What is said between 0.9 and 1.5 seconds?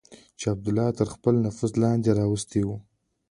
تر خپل